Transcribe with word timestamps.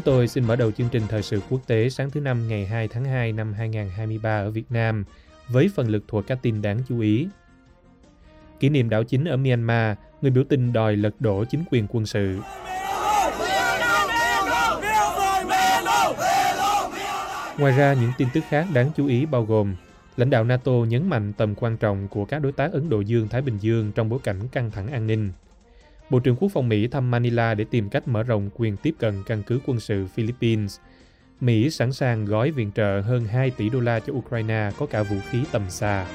Chúng 0.00 0.14
tôi 0.14 0.28
xin 0.28 0.44
mở 0.44 0.56
đầu 0.56 0.70
chương 0.70 0.88
trình 0.88 1.02
thời 1.08 1.22
sự 1.22 1.40
quốc 1.50 1.60
tế 1.66 1.88
sáng 1.90 2.10
thứ 2.10 2.20
Năm 2.20 2.48
ngày 2.48 2.66
2 2.66 2.88
tháng 2.88 3.04
2 3.04 3.32
năm 3.32 3.52
2023 3.52 4.38
ở 4.38 4.50
Việt 4.50 4.64
Nam 4.70 5.04
với 5.48 5.70
phần 5.74 5.88
lực 5.88 6.04
thuộc 6.08 6.26
các 6.26 6.38
tin 6.42 6.62
đáng 6.62 6.78
chú 6.88 7.00
ý. 7.00 7.28
Kỷ 8.60 8.68
niệm 8.68 8.88
đảo 8.88 9.04
chính 9.04 9.24
ở 9.24 9.36
Myanmar, 9.36 9.96
người 10.22 10.30
biểu 10.30 10.44
tình 10.48 10.72
đòi 10.72 10.96
lật 10.96 11.20
đổ 11.20 11.44
chính 11.44 11.64
quyền 11.70 11.86
quân 11.90 12.06
sự. 12.06 12.38
Ngoài 17.58 17.72
ra, 17.76 17.92
những 17.92 18.12
tin 18.18 18.28
tức 18.34 18.44
khác 18.48 18.66
đáng 18.74 18.90
chú 18.96 19.06
ý 19.06 19.26
bao 19.26 19.44
gồm 19.44 19.74
lãnh 20.16 20.30
đạo 20.30 20.44
NATO 20.44 20.72
nhấn 20.72 21.08
mạnh 21.08 21.32
tầm 21.32 21.54
quan 21.54 21.76
trọng 21.76 22.08
của 22.08 22.24
các 22.24 22.38
đối 22.38 22.52
tác 22.52 22.72
Ấn 22.72 22.88
Độ 22.88 23.00
Dương-Thái 23.00 23.42
Bình 23.42 23.58
Dương 23.60 23.92
trong 23.94 24.08
bối 24.08 24.18
cảnh 24.22 24.48
căng 24.52 24.70
thẳng 24.70 24.88
an 24.88 25.06
ninh. 25.06 25.32
Bộ 26.10 26.18
trưởng 26.18 26.36
Quốc 26.36 26.48
phòng 26.48 26.68
Mỹ 26.68 26.88
thăm 26.88 27.10
Manila 27.10 27.54
để 27.54 27.64
tìm 27.70 27.88
cách 27.88 28.08
mở 28.08 28.22
rộng 28.22 28.50
quyền 28.54 28.76
tiếp 28.76 28.94
cận 28.98 29.22
căn 29.26 29.42
cứ 29.42 29.60
quân 29.66 29.80
sự 29.80 30.06
Philippines. 30.06 30.78
Mỹ 31.40 31.70
sẵn 31.70 31.92
sàng 31.92 32.24
gói 32.24 32.50
viện 32.50 32.70
trợ 32.74 33.00
hơn 33.00 33.24
2 33.24 33.50
tỷ 33.50 33.68
đô 33.68 33.80
la 33.80 34.00
cho 34.00 34.12
Ukraine 34.12 34.70
có 34.78 34.86
cả 34.86 35.02
vũ 35.02 35.16
khí 35.30 35.38
tầm 35.52 35.62
xa. 35.68 36.06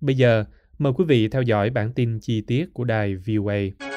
Bây 0.00 0.16
giờ, 0.16 0.44
mời 0.78 0.92
quý 0.96 1.04
vị 1.04 1.28
theo 1.28 1.42
dõi 1.42 1.70
bản 1.70 1.92
tin 1.92 2.18
chi 2.20 2.40
tiết 2.40 2.66
của 2.74 2.84
đài 2.84 3.16
VOA. 3.16 3.87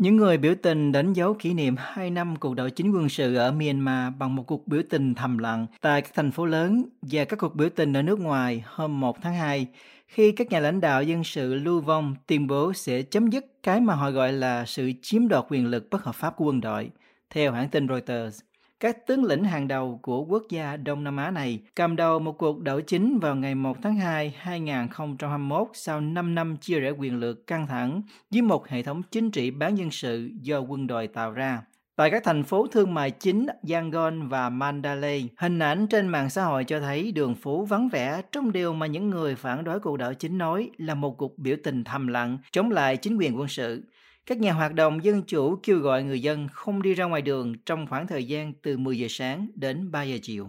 Những 0.00 0.16
người 0.16 0.38
biểu 0.38 0.54
tình 0.62 0.92
đánh 0.92 1.12
dấu 1.12 1.34
kỷ 1.34 1.54
niệm 1.54 1.74
2 1.78 2.10
năm 2.10 2.36
cuộc 2.36 2.54
đảo 2.54 2.70
chính 2.70 2.92
quân 2.92 3.08
sự 3.08 3.34
ở 3.34 3.52
Myanmar 3.52 4.12
bằng 4.18 4.36
một 4.36 4.42
cuộc 4.46 4.68
biểu 4.68 4.82
tình 4.90 5.14
thầm 5.14 5.38
lặng 5.38 5.66
tại 5.80 6.02
các 6.02 6.10
thành 6.14 6.30
phố 6.30 6.46
lớn 6.46 6.84
và 7.02 7.24
các 7.24 7.38
cuộc 7.38 7.54
biểu 7.54 7.68
tình 7.76 7.92
ở 7.92 8.02
nước 8.02 8.20
ngoài 8.20 8.64
hôm 8.66 9.00
1 9.00 9.22
tháng 9.22 9.34
2 9.34 9.66
khi 10.06 10.32
các 10.32 10.50
nhà 10.50 10.60
lãnh 10.60 10.80
đạo 10.80 11.02
dân 11.02 11.24
sự 11.24 11.54
lưu 11.54 11.80
vong 11.80 12.16
tuyên 12.26 12.46
bố 12.46 12.72
sẽ 12.72 13.02
chấm 13.02 13.30
dứt 13.30 13.62
cái 13.62 13.80
mà 13.80 13.94
họ 13.94 14.10
gọi 14.10 14.32
là 14.32 14.66
sự 14.66 14.92
chiếm 15.02 15.28
đoạt 15.28 15.44
quyền 15.48 15.66
lực 15.66 15.90
bất 15.90 16.04
hợp 16.04 16.14
pháp 16.14 16.36
của 16.36 16.44
quân 16.44 16.60
đội, 16.60 16.90
theo 17.30 17.52
hãng 17.52 17.68
tin 17.68 17.88
Reuters. 17.88 18.40
Các 18.80 19.06
tướng 19.06 19.24
lĩnh 19.24 19.44
hàng 19.44 19.68
đầu 19.68 19.98
của 20.02 20.24
quốc 20.24 20.42
gia 20.50 20.76
Đông 20.76 21.04
Nam 21.04 21.16
Á 21.16 21.30
này 21.30 21.60
cầm 21.74 21.96
đầu 21.96 22.18
một 22.18 22.38
cuộc 22.38 22.60
đảo 22.60 22.80
chính 22.80 23.18
vào 23.18 23.36
ngày 23.36 23.54
1 23.54 23.76
tháng 23.82 23.96
2 23.96 24.34
2021 24.38 25.68
sau 25.72 26.00
5 26.00 26.34
năm 26.34 26.56
chia 26.56 26.80
rẽ 26.80 26.90
quyền 26.90 27.16
lực 27.20 27.46
căng 27.46 27.66
thẳng 27.66 28.02
với 28.30 28.42
một 28.42 28.68
hệ 28.68 28.82
thống 28.82 29.02
chính 29.10 29.30
trị 29.30 29.50
bán 29.50 29.78
dân 29.78 29.90
sự 29.90 30.30
do 30.40 30.60
quân 30.60 30.86
đội 30.86 31.06
tạo 31.06 31.32
ra. 31.32 31.62
Tại 31.96 32.10
các 32.10 32.24
thành 32.24 32.42
phố 32.42 32.66
thương 32.66 32.94
mại 32.94 33.10
chính 33.10 33.46
Yangon 33.70 34.28
và 34.28 34.50
Mandalay, 34.50 35.28
hình 35.36 35.58
ảnh 35.58 35.86
trên 35.86 36.08
mạng 36.08 36.30
xã 36.30 36.44
hội 36.44 36.64
cho 36.64 36.80
thấy 36.80 37.12
đường 37.12 37.34
phố 37.34 37.64
vắng 37.64 37.88
vẻ 37.88 38.22
trong 38.32 38.52
điều 38.52 38.72
mà 38.72 38.86
những 38.86 39.10
người 39.10 39.34
phản 39.34 39.64
đối 39.64 39.80
cuộc 39.80 39.96
đảo 39.96 40.14
chính 40.14 40.38
nói 40.38 40.70
là 40.78 40.94
một 40.94 41.18
cuộc 41.18 41.38
biểu 41.38 41.56
tình 41.64 41.84
thầm 41.84 42.06
lặng 42.06 42.38
chống 42.52 42.70
lại 42.70 42.96
chính 42.96 43.16
quyền 43.16 43.38
quân 43.38 43.48
sự. 43.48 43.82
Các 44.26 44.38
nhà 44.38 44.52
hoạt 44.52 44.74
động 44.74 45.04
dân 45.04 45.22
chủ 45.22 45.60
kêu 45.62 45.78
gọi 45.78 46.02
người 46.02 46.22
dân 46.22 46.48
không 46.52 46.82
đi 46.82 46.94
ra 46.94 47.04
ngoài 47.04 47.22
đường 47.22 47.54
trong 47.66 47.86
khoảng 47.86 48.06
thời 48.06 48.24
gian 48.24 48.52
từ 48.62 48.78
10 48.78 48.98
giờ 48.98 49.06
sáng 49.10 49.48
đến 49.54 49.90
3 49.90 50.02
giờ 50.02 50.16
chiều. 50.22 50.48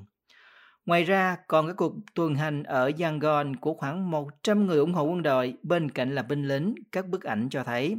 Ngoài 0.85 1.03
ra, 1.03 1.37
còn 1.47 1.67
các 1.67 1.73
cuộc 1.77 1.93
tuần 2.15 2.35
hành 2.35 2.63
ở 2.63 2.91
Yangon 2.99 3.55
của 3.55 3.73
khoảng 3.73 4.11
100 4.11 4.67
người 4.67 4.77
ủng 4.77 4.93
hộ 4.93 5.03
quân 5.03 5.23
đội 5.23 5.53
bên 5.63 5.91
cạnh 5.91 6.15
là 6.15 6.21
binh 6.21 6.47
lính, 6.47 6.75
các 6.91 7.07
bức 7.07 7.23
ảnh 7.23 7.47
cho 7.49 7.63
thấy. 7.63 7.95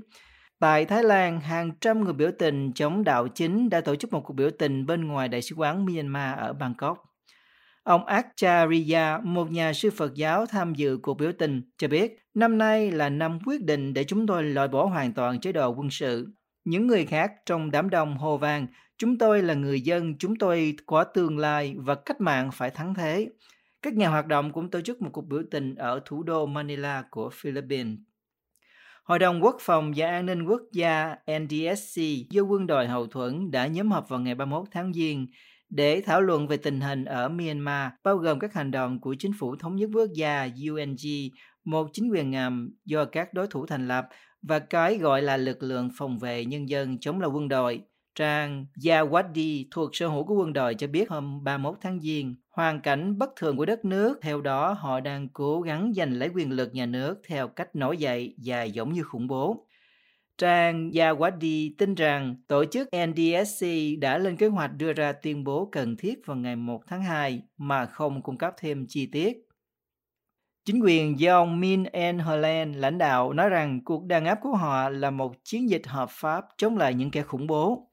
Tại 0.59 0.84
Thái 0.84 1.03
Lan, 1.03 1.41
hàng 1.41 1.71
trăm 1.81 2.05
người 2.05 2.12
biểu 2.12 2.31
tình 2.38 2.72
chống 2.72 3.05
đạo 3.05 3.28
chính 3.28 3.71
đã 3.71 3.81
tổ 3.81 3.97
chức 3.97 4.12
một 4.12 4.21
cuộc 4.21 4.34
biểu 4.34 4.50
tình 4.59 4.87
bên 4.87 5.09
ngoài 5.09 5.28
Đại 5.28 5.43
sứ 5.43 5.55
quán 5.55 5.84
Myanmar 5.84 6.38
ở 6.38 6.53
Bangkok. 6.53 7.12
Ông 7.84 8.06
Acharya, 8.06 9.19
một 9.25 9.50
nhà 9.50 9.72
sư 9.72 9.91
Phật 9.91 10.15
giáo 10.15 10.47
tham 10.47 10.75
dự 10.75 10.98
cuộc 11.03 11.15
biểu 11.15 11.32
tình, 11.38 11.62
cho 11.78 11.88
biết 11.88 12.19
năm 12.34 12.59
nay 12.59 12.91
là 12.91 13.09
năm 13.09 13.38
quyết 13.47 13.65
định 13.65 13.94
để 13.94 14.04
chúng 14.04 14.26
tôi 14.26 14.44
loại 14.44 14.69
bỏ 14.69 14.84
hoàn 14.84 15.12
toàn 15.12 15.41
chế 15.41 15.53
độ 15.53 15.75
quân 15.75 15.91
sự. 15.91 16.28
Những 16.65 16.87
người 16.87 17.06
khác 17.06 17.32
trong 17.47 17.70
đám 17.70 17.91
đông 17.91 18.19
hô 18.19 18.37
vang, 18.37 18.66
chúng 18.98 19.19
tôi 19.19 19.43
là 19.43 19.54
người 19.54 19.81
dân, 19.81 20.19
chúng 20.19 20.37
tôi 20.37 20.76
có 20.87 21.04
tương 21.04 21.38
lai 21.38 21.75
và 21.78 21.94
cách 21.94 22.20
mạng 22.20 22.50
phải 22.53 22.70
thắng 22.70 22.94
thế. 22.94 23.28
Các 23.82 23.94
nhà 23.94 24.09
hoạt 24.09 24.26
động 24.26 24.53
cũng 24.53 24.70
tổ 24.70 24.81
chức 24.81 25.03
một 25.03 25.10
cuộc 25.12 25.26
biểu 25.26 25.43
tình 25.50 25.75
ở 25.75 26.00
thủ 26.04 26.22
đô 26.22 26.47
Manila 26.47 27.04
của 27.10 27.31
Philippines. 27.32 27.99
Hội 29.04 29.19
đồng 29.19 29.43
Quốc 29.43 29.56
phòng 29.60 29.93
và 29.97 30.06
An 30.06 30.26
ninh 30.26 30.44
Quốc 30.44 30.62
gia 30.72 31.16
NDSC 31.41 32.00
do 32.31 32.43
quân 32.43 32.66
đội 32.66 32.88
hậu 32.88 33.06
thuẫn 33.06 33.50
đã 33.50 33.66
nhóm 33.66 33.91
họp 33.91 34.09
vào 34.09 34.20
ngày 34.20 34.34
31 34.34 34.69
tháng 34.70 34.93
Giêng 34.93 35.26
để 35.75 36.03
thảo 36.06 36.21
luận 36.21 36.49
về 36.49 36.56
tình 36.56 36.81
hình 36.81 37.05
ở 37.05 37.28
Myanmar, 37.28 37.93
bao 38.05 38.16
gồm 38.16 38.38
các 38.38 38.55
hành 38.55 38.71
động 38.71 39.00
của 39.00 39.15
chính 39.19 39.33
phủ 39.38 39.56
thống 39.56 39.77
nhất 39.77 39.91
quốc 39.94 40.09
gia 40.15 40.49
UNG, 40.69 41.06
một 41.65 41.88
chính 41.93 42.10
quyền 42.10 42.31
ngầm 42.31 42.71
do 42.84 43.05
các 43.05 43.34
đối 43.34 43.47
thủ 43.47 43.66
thành 43.66 43.88
lập 43.88 44.09
và 44.43 44.59
cái 44.59 44.99
gọi 44.99 45.22
là 45.22 45.37
lực 45.37 45.62
lượng 45.62 45.91
phòng 45.97 46.19
vệ 46.19 46.44
nhân 46.44 46.69
dân 46.69 47.00
chống 47.00 47.21
lại 47.21 47.31
quân 47.34 47.49
đội. 47.49 47.81
Trang 48.15 48.66
Yawadi 48.77 49.65
thuộc 49.71 49.91
sở 49.93 50.09
hữu 50.09 50.25
của 50.25 50.34
quân 50.34 50.53
đội 50.53 50.75
cho 50.75 50.87
biết 50.87 51.11
hôm 51.11 51.44
31 51.44 51.78
tháng 51.81 52.00
Giêng, 52.00 52.37
hoàn 52.50 52.81
cảnh 52.81 53.19
bất 53.19 53.31
thường 53.37 53.56
của 53.56 53.66
đất 53.66 53.84
nước, 53.84 54.19
theo 54.22 54.41
đó 54.41 54.72
họ 54.72 55.00
đang 55.00 55.28
cố 55.28 55.61
gắng 55.61 55.93
giành 55.97 56.12
lấy 56.12 56.28
quyền 56.34 56.50
lực 56.53 56.75
nhà 56.75 56.87
nước 56.87 57.21
theo 57.28 57.49
cách 57.49 57.77
nổi 57.77 57.97
dậy 57.97 58.34
và 58.44 58.62
giống 58.62 58.93
như 58.93 59.03
khủng 59.03 59.27
bố. 59.27 59.66
Trang 60.38 60.91
Yawadi 60.91 61.70
tin 61.78 61.94
rằng 61.94 62.37
tổ 62.47 62.65
chức 62.65 62.88
NDSC 63.09 63.66
đã 64.00 64.19
lên 64.19 64.37
kế 64.37 64.47
hoạch 64.47 64.70
đưa 64.76 64.93
ra 64.93 65.12
tuyên 65.12 65.44
bố 65.44 65.69
cần 65.72 65.97
thiết 65.97 66.26
vào 66.26 66.37
ngày 66.37 66.56
1 66.56 66.82
tháng 66.87 67.03
2 67.03 67.43
mà 67.56 67.87
không 67.87 68.22
cung 68.22 68.38
cấp 68.38 68.54
thêm 68.59 68.87
chi 68.88 69.06
tiết. 69.12 69.48
Chính 70.65 70.81
quyền 70.82 71.20
do 71.20 71.37
ông 71.37 71.60
Min 71.60 71.84
Aung 71.84 72.19
Holland 72.19 72.76
lãnh 72.76 72.98
đạo, 72.98 73.32
nói 73.32 73.48
rằng 73.48 73.84
cuộc 73.84 74.04
đàn 74.04 74.25
áp 74.25 74.38
của 74.43 74.56
họ 74.56 74.88
là 74.88 75.10
một 75.10 75.32
chiến 75.44 75.70
dịch 75.70 75.87
hợp 75.87 76.09
pháp 76.10 76.44
chống 76.56 76.76
lại 76.76 76.94
những 76.94 77.10
kẻ 77.10 77.22
khủng 77.22 77.47
bố. 77.47 77.91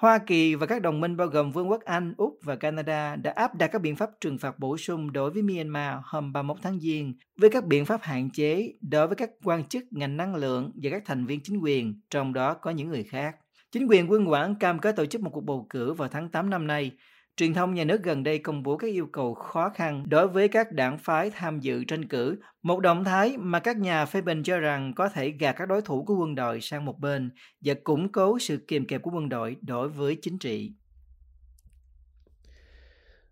Hoa 0.00 0.18
Kỳ 0.18 0.54
và 0.54 0.66
các 0.66 0.82
đồng 0.82 1.00
minh 1.00 1.16
bao 1.16 1.26
gồm 1.26 1.52
Vương 1.52 1.70
quốc 1.70 1.84
Anh, 1.84 2.14
Úc 2.16 2.38
và 2.42 2.56
Canada 2.56 3.16
đã 3.16 3.32
áp 3.36 3.54
đặt 3.54 3.66
các 3.66 3.82
biện 3.82 3.96
pháp 3.96 4.10
trừng 4.20 4.38
phạt 4.38 4.58
bổ 4.58 4.76
sung 4.76 5.12
đối 5.12 5.30
với 5.30 5.42
Myanmar 5.42 5.98
hôm 6.02 6.32
31 6.32 6.56
tháng 6.62 6.80
Giêng 6.80 7.14
với 7.36 7.50
các 7.50 7.66
biện 7.66 7.84
pháp 7.84 8.02
hạn 8.02 8.30
chế 8.30 8.72
đối 8.80 9.06
với 9.06 9.16
các 9.16 9.30
quan 9.44 9.64
chức 9.64 9.84
ngành 9.90 10.16
năng 10.16 10.34
lượng 10.34 10.72
và 10.82 10.90
các 10.90 11.02
thành 11.06 11.26
viên 11.26 11.40
chính 11.40 11.58
quyền, 11.58 12.00
trong 12.10 12.32
đó 12.32 12.54
có 12.54 12.70
những 12.70 12.88
người 12.88 13.04
khác. 13.04 13.36
Chính 13.72 13.86
quyền 13.86 14.10
quân 14.10 14.30
quản 14.30 14.54
cam 14.54 14.78
kết 14.78 14.96
tổ 14.96 15.06
chức 15.06 15.20
một 15.20 15.30
cuộc 15.30 15.44
bầu 15.44 15.66
cử 15.70 15.92
vào 15.92 16.08
tháng 16.08 16.28
8 16.28 16.50
năm 16.50 16.66
nay. 16.66 16.92
Truyền 17.40 17.54
thông 17.54 17.74
nhà 17.74 17.84
nước 17.84 18.02
gần 18.02 18.22
đây 18.22 18.38
công 18.38 18.62
bố 18.62 18.76
các 18.76 18.86
yêu 18.86 19.06
cầu 19.06 19.34
khó 19.34 19.68
khăn 19.68 20.04
đối 20.08 20.28
với 20.28 20.48
các 20.48 20.72
đảng 20.72 20.98
phái 20.98 21.30
tham 21.30 21.60
dự 21.60 21.84
tranh 21.84 22.08
cử, 22.08 22.38
một 22.62 22.80
động 22.80 23.04
thái 23.04 23.36
mà 23.38 23.60
các 23.60 23.76
nhà 23.76 24.06
phê 24.06 24.20
bình 24.20 24.42
cho 24.42 24.58
rằng 24.58 24.92
có 24.94 25.08
thể 25.08 25.30
gạt 25.30 25.52
các 25.52 25.68
đối 25.68 25.82
thủ 25.82 26.04
của 26.04 26.14
quân 26.14 26.34
đội 26.34 26.60
sang 26.60 26.84
một 26.84 26.98
bên 27.00 27.30
và 27.64 27.74
củng 27.84 28.12
cố 28.12 28.38
sự 28.38 28.56
kiềm 28.68 28.86
kẹp 28.86 29.02
của 29.02 29.10
quân 29.14 29.28
đội 29.28 29.56
đối 29.60 29.88
với 29.88 30.16
chính 30.22 30.38
trị. 30.38 30.72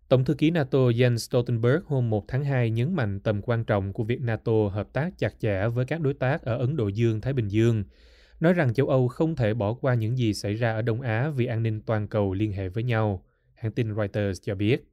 Tổng 0.07 0.25
thư 0.25 0.33
ký 0.33 0.51
NATO 0.51 0.79
Jens 0.79 1.17
Stoltenberg 1.17 1.83
hôm 1.85 2.09
1 2.09 2.27
tháng 2.27 2.43
2 2.43 2.69
nhấn 2.69 2.95
mạnh 2.95 3.19
tầm 3.19 3.41
quan 3.41 3.63
trọng 3.63 3.93
của 3.93 4.03
việc 4.03 4.21
NATO 4.21 4.67
hợp 4.71 4.93
tác 4.93 5.17
chặt 5.17 5.39
chẽ 5.39 5.67
với 5.67 5.85
các 5.85 6.01
đối 6.01 6.13
tác 6.13 6.41
ở 6.41 6.57
Ấn 6.57 6.75
Độ 6.75 6.87
Dương-Thái 6.87 7.33
Bình 7.33 7.47
Dương, 7.47 7.83
nói 8.39 8.53
rằng 8.53 8.73
châu 8.73 8.87
Âu 8.87 9.07
không 9.07 9.35
thể 9.35 9.53
bỏ 9.53 9.73
qua 9.73 9.93
những 9.93 10.17
gì 10.17 10.33
xảy 10.33 10.53
ra 10.53 10.73
ở 10.73 10.81
Đông 10.81 11.01
Á 11.01 11.29
vì 11.35 11.45
an 11.45 11.63
ninh 11.63 11.81
toàn 11.81 12.07
cầu 12.07 12.33
liên 12.33 12.53
hệ 12.53 12.69
với 12.69 12.83
nhau, 12.83 13.23
hãng 13.59 13.71
tin 13.71 13.95
Reuters 13.95 14.41
cho 14.41 14.55
biết. 14.55 14.83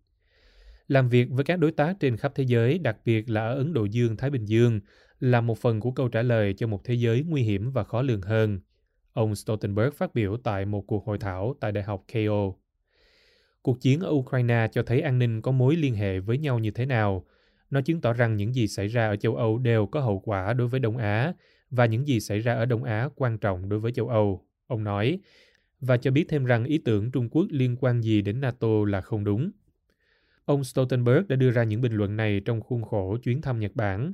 Làm 0.88 1.08
việc 1.08 1.28
với 1.30 1.44
các 1.44 1.58
đối 1.58 1.72
tác 1.72 1.96
trên 2.00 2.16
khắp 2.16 2.32
thế 2.34 2.44
giới, 2.44 2.78
đặc 2.78 2.96
biệt 3.04 3.30
là 3.30 3.46
ở 3.46 3.54
Ấn 3.54 3.72
Độ 3.72 3.84
Dương-Thái 3.84 4.30
Bình 4.30 4.44
Dương, 4.44 4.80
là 5.20 5.40
một 5.40 5.58
phần 5.58 5.80
của 5.80 5.90
câu 5.90 6.08
trả 6.08 6.22
lời 6.22 6.54
cho 6.54 6.66
một 6.66 6.84
thế 6.84 6.94
giới 6.94 7.22
nguy 7.22 7.42
hiểm 7.42 7.70
và 7.70 7.84
khó 7.84 8.02
lường 8.02 8.22
hơn. 8.22 8.60
Ông 9.12 9.34
Stoltenberg 9.34 9.94
phát 9.96 10.14
biểu 10.14 10.36
tại 10.36 10.64
một 10.64 10.86
cuộc 10.86 11.06
hội 11.06 11.18
thảo 11.18 11.54
tại 11.60 11.72
Đại 11.72 11.84
học 11.84 12.04
KO. 12.12 12.52
Cuộc 13.62 13.80
chiến 13.80 14.00
ở 14.00 14.10
Ukraine 14.10 14.68
cho 14.72 14.82
thấy 14.82 15.00
an 15.00 15.18
ninh 15.18 15.42
có 15.42 15.52
mối 15.52 15.76
liên 15.76 15.94
hệ 15.94 16.18
với 16.18 16.38
nhau 16.38 16.58
như 16.58 16.70
thế 16.70 16.86
nào. 16.86 17.24
Nó 17.70 17.80
chứng 17.80 18.00
tỏ 18.00 18.12
rằng 18.12 18.36
những 18.36 18.54
gì 18.54 18.68
xảy 18.68 18.88
ra 18.88 19.08
ở 19.08 19.16
châu 19.16 19.36
Âu 19.36 19.58
đều 19.58 19.86
có 19.86 20.00
hậu 20.00 20.20
quả 20.24 20.52
đối 20.52 20.68
với 20.68 20.80
Đông 20.80 20.96
Á 20.96 21.32
và 21.70 21.86
những 21.86 22.08
gì 22.08 22.20
xảy 22.20 22.38
ra 22.38 22.54
ở 22.54 22.64
Đông 22.64 22.84
Á 22.84 23.08
quan 23.16 23.38
trọng 23.38 23.68
đối 23.68 23.80
với 23.80 23.92
châu 23.92 24.08
Âu. 24.08 24.46
Ông 24.66 24.84
nói, 24.84 25.20
và 25.80 25.96
cho 25.96 26.10
biết 26.10 26.24
thêm 26.28 26.44
rằng 26.44 26.64
ý 26.64 26.78
tưởng 26.78 27.10
Trung 27.10 27.28
Quốc 27.28 27.46
liên 27.50 27.76
quan 27.80 28.02
gì 28.02 28.22
đến 28.22 28.40
NATO 28.40 28.68
là 28.86 29.00
không 29.00 29.24
đúng. 29.24 29.50
Ông 30.44 30.64
Stoltenberg 30.64 31.28
đã 31.28 31.36
đưa 31.36 31.50
ra 31.50 31.64
những 31.64 31.80
bình 31.80 31.92
luận 31.92 32.16
này 32.16 32.40
trong 32.44 32.60
khuôn 32.60 32.82
khổ 32.82 33.16
chuyến 33.22 33.42
thăm 33.42 33.60
Nhật 33.60 33.72
Bản, 33.74 34.12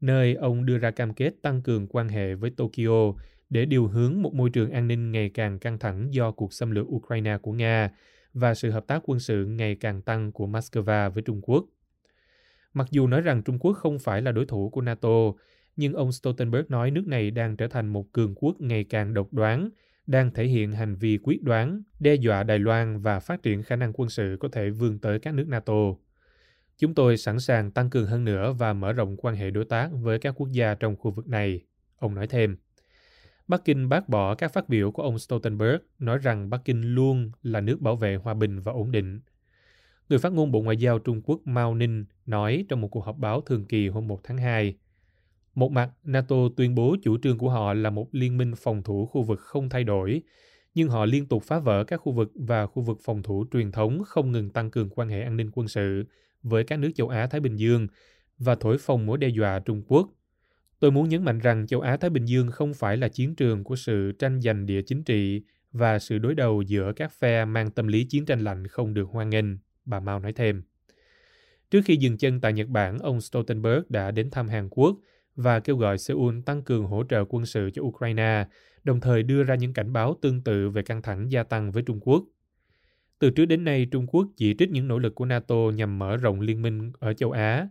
nơi 0.00 0.34
ông 0.34 0.66
đưa 0.66 0.78
ra 0.78 0.90
cam 0.90 1.14
kết 1.14 1.32
tăng 1.42 1.62
cường 1.62 1.86
quan 1.86 2.08
hệ 2.08 2.34
với 2.34 2.50
Tokyo 2.50 3.12
để 3.50 3.64
điều 3.64 3.86
hướng 3.86 4.22
một 4.22 4.34
môi 4.34 4.50
trường 4.50 4.70
an 4.70 4.88
ninh 4.88 5.12
ngày 5.12 5.30
càng 5.34 5.58
căng 5.58 5.78
thẳng 5.78 6.14
do 6.14 6.30
cuộc 6.30 6.52
xâm 6.52 6.70
lược 6.70 6.86
Ukraine 6.88 7.38
của 7.38 7.52
Nga 7.52 7.90
và 8.34 8.54
sự 8.54 8.70
hợp 8.70 8.86
tác 8.86 9.02
quân 9.04 9.20
sự 9.20 9.46
ngày 9.46 9.74
càng 9.74 10.02
tăng 10.02 10.32
của 10.32 10.46
Moscow 10.46 11.10
với 11.10 11.22
Trung 11.22 11.40
Quốc. 11.42 11.66
Mặc 12.74 12.86
dù 12.90 13.06
nói 13.06 13.20
rằng 13.20 13.42
Trung 13.42 13.58
Quốc 13.58 13.72
không 13.72 13.98
phải 13.98 14.22
là 14.22 14.32
đối 14.32 14.46
thủ 14.46 14.70
của 14.70 14.80
NATO, 14.80 15.32
nhưng 15.76 15.92
ông 15.92 16.12
Stoltenberg 16.12 16.64
nói 16.68 16.90
nước 16.90 17.06
này 17.06 17.30
đang 17.30 17.56
trở 17.56 17.68
thành 17.68 17.88
một 17.88 18.12
cường 18.12 18.34
quốc 18.34 18.60
ngày 18.60 18.84
càng 18.84 19.14
độc 19.14 19.32
đoán, 19.32 19.70
đang 20.06 20.30
thể 20.30 20.44
hiện 20.44 20.72
hành 20.72 20.94
vi 20.94 21.18
quyết 21.22 21.42
đoán, 21.42 21.82
đe 22.00 22.14
dọa 22.14 22.42
Đài 22.42 22.58
Loan 22.58 23.00
và 23.00 23.20
phát 23.20 23.42
triển 23.42 23.62
khả 23.62 23.76
năng 23.76 23.92
quân 23.94 24.08
sự 24.08 24.36
có 24.40 24.48
thể 24.52 24.70
vươn 24.70 24.98
tới 24.98 25.18
các 25.18 25.34
nước 25.34 25.48
NATO. 25.48 25.94
Chúng 26.78 26.94
tôi 26.94 27.16
sẵn 27.16 27.40
sàng 27.40 27.70
tăng 27.70 27.90
cường 27.90 28.06
hơn 28.06 28.24
nữa 28.24 28.52
và 28.52 28.72
mở 28.72 28.92
rộng 28.92 29.16
quan 29.16 29.36
hệ 29.36 29.50
đối 29.50 29.64
tác 29.64 29.90
với 29.92 30.18
các 30.18 30.34
quốc 30.36 30.48
gia 30.52 30.74
trong 30.74 30.96
khu 30.96 31.10
vực 31.10 31.28
này, 31.28 31.60
ông 31.96 32.14
nói 32.14 32.26
thêm. 32.26 32.56
Bắc 33.48 33.64
Kinh 33.64 33.88
bác 33.88 34.08
bỏ 34.08 34.34
các 34.34 34.52
phát 34.52 34.68
biểu 34.68 34.90
của 34.90 35.02
ông 35.02 35.18
Stoltenberg, 35.18 35.76
nói 35.98 36.18
rằng 36.18 36.50
Bắc 36.50 36.60
Kinh 36.64 36.94
luôn 36.94 37.30
là 37.42 37.60
nước 37.60 37.80
bảo 37.80 37.96
vệ 37.96 38.16
hòa 38.16 38.34
bình 38.34 38.60
và 38.60 38.72
ổn 38.72 38.90
định. 38.90 39.20
Người 40.08 40.18
phát 40.18 40.32
ngôn 40.32 40.52
Bộ 40.52 40.60
Ngoại 40.62 40.76
giao 40.76 40.98
Trung 40.98 41.22
Quốc 41.24 41.40
Mao 41.44 41.74
Ninh 41.74 42.04
nói 42.26 42.66
trong 42.68 42.80
một 42.80 42.88
cuộc 42.88 43.04
họp 43.04 43.18
báo 43.18 43.40
thường 43.40 43.64
kỳ 43.64 43.88
hôm 43.88 44.08
1 44.08 44.20
tháng 44.24 44.38
2, 44.38 44.76
một 45.54 45.72
mặt, 45.72 45.90
NATO 46.04 46.36
tuyên 46.56 46.74
bố 46.74 46.96
chủ 47.02 47.18
trương 47.18 47.38
của 47.38 47.50
họ 47.50 47.74
là 47.74 47.90
một 47.90 48.08
liên 48.12 48.38
minh 48.38 48.52
phòng 48.56 48.82
thủ 48.82 49.06
khu 49.06 49.22
vực 49.22 49.40
không 49.40 49.68
thay 49.68 49.84
đổi, 49.84 50.22
nhưng 50.74 50.88
họ 50.88 51.04
liên 51.04 51.26
tục 51.26 51.42
phá 51.42 51.58
vỡ 51.58 51.84
các 51.84 51.96
khu 51.96 52.12
vực 52.12 52.32
và 52.34 52.66
khu 52.66 52.82
vực 52.82 52.98
phòng 53.04 53.22
thủ 53.22 53.44
truyền 53.52 53.72
thống 53.72 54.02
không 54.06 54.32
ngừng 54.32 54.50
tăng 54.50 54.70
cường 54.70 54.90
quan 54.90 55.08
hệ 55.08 55.22
an 55.22 55.36
ninh 55.36 55.50
quân 55.52 55.68
sự 55.68 56.04
với 56.42 56.64
các 56.64 56.78
nước 56.78 56.90
châu 56.94 57.08
Á-Thái 57.08 57.40
Bình 57.40 57.56
Dương 57.56 57.86
và 58.38 58.54
thổi 58.54 58.78
phồng 58.78 59.06
mối 59.06 59.18
đe 59.18 59.28
dọa 59.28 59.58
Trung 59.58 59.82
Quốc. 59.86 60.08
Tôi 60.80 60.90
muốn 60.90 61.08
nhấn 61.08 61.24
mạnh 61.24 61.38
rằng 61.38 61.66
châu 61.66 61.80
Á-Thái 61.80 62.10
Bình 62.10 62.24
Dương 62.24 62.50
không 62.50 62.74
phải 62.74 62.96
là 62.96 63.08
chiến 63.08 63.34
trường 63.34 63.64
của 63.64 63.76
sự 63.76 64.12
tranh 64.18 64.40
giành 64.40 64.66
địa 64.66 64.82
chính 64.82 65.04
trị 65.04 65.42
và 65.72 65.98
sự 65.98 66.18
đối 66.18 66.34
đầu 66.34 66.62
giữa 66.62 66.92
các 66.96 67.12
phe 67.12 67.44
mang 67.44 67.70
tâm 67.70 67.86
lý 67.86 68.04
chiến 68.04 68.24
tranh 68.24 68.40
lạnh 68.40 68.66
không 68.66 68.94
được 68.94 69.08
hoan 69.10 69.30
nghênh, 69.30 69.44
bà 69.84 70.00
Mao 70.00 70.20
nói 70.20 70.32
thêm. 70.32 70.62
Trước 71.70 71.80
khi 71.84 71.96
dừng 71.96 72.18
chân 72.18 72.40
tại 72.40 72.52
Nhật 72.52 72.68
Bản, 72.68 72.98
ông 72.98 73.20
Stoltenberg 73.20 73.82
đã 73.88 74.10
đến 74.10 74.30
thăm 74.30 74.48
Hàn 74.48 74.68
Quốc 74.70 74.96
và 75.36 75.60
kêu 75.60 75.76
gọi 75.76 75.98
Seoul 75.98 76.40
tăng 76.46 76.62
cường 76.62 76.86
hỗ 76.86 77.04
trợ 77.08 77.24
quân 77.28 77.46
sự 77.46 77.70
cho 77.74 77.82
Ukraine, 77.82 78.44
đồng 78.84 79.00
thời 79.00 79.22
đưa 79.22 79.42
ra 79.42 79.54
những 79.54 79.72
cảnh 79.72 79.92
báo 79.92 80.16
tương 80.22 80.40
tự 80.40 80.70
về 80.70 80.82
căng 80.82 81.02
thẳng 81.02 81.32
gia 81.32 81.42
tăng 81.42 81.72
với 81.72 81.82
Trung 81.82 82.00
Quốc. 82.00 82.24
Từ 83.18 83.30
trước 83.30 83.44
đến 83.44 83.64
nay, 83.64 83.86
Trung 83.90 84.06
Quốc 84.06 84.28
chỉ 84.36 84.54
trích 84.58 84.70
những 84.70 84.88
nỗ 84.88 84.98
lực 84.98 85.14
của 85.14 85.24
NATO 85.24 85.56
nhằm 85.74 85.98
mở 85.98 86.16
rộng 86.16 86.40
liên 86.40 86.62
minh 86.62 86.92
ở 86.98 87.12
châu 87.12 87.30
Á. 87.30 87.68